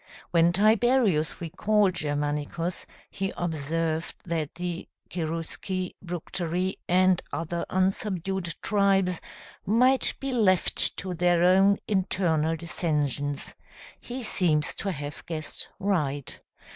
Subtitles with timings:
[0.31, 9.21] When Tiberius recalled Germanicus, he observed that the Cherusci, Bructeri, and other unsubdued tribes,
[9.63, 13.53] might be left to their own internal dissensions.
[13.99, 16.39] He seems to have guessed right.